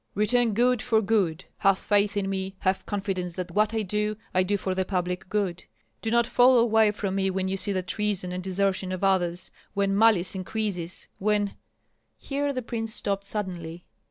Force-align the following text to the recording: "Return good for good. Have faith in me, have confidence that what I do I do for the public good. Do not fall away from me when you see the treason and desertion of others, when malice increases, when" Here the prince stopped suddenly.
"Return 0.15 0.55
good 0.55 0.81
for 0.81 0.99
good. 0.99 1.45
Have 1.59 1.77
faith 1.77 2.17
in 2.17 2.27
me, 2.27 2.55
have 2.61 2.87
confidence 2.87 3.33
that 3.35 3.51
what 3.51 3.71
I 3.71 3.83
do 3.83 4.17
I 4.33 4.41
do 4.41 4.57
for 4.57 4.73
the 4.73 4.83
public 4.83 5.29
good. 5.29 5.65
Do 6.01 6.09
not 6.09 6.25
fall 6.25 6.57
away 6.57 6.89
from 6.89 7.13
me 7.13 7.29
when 7.29 7.47
you 7.47 7.55
see 7.55 7.71
the 7.71 7.83
treason 7.83 8.31
and 8.31 8.43
desertion 8.43 8.91
of 8.91 9.03
others, 9.03 9.51
when 9.75 9.95
malice 9.95 10.33
increases, 10.33 11.07
when" 11.19 11.55
Here 12.17 12.51
the 12.51 12.63
prince 12.63 12.95
stopped 12.95 13.25
suddenly. 13.25 13.85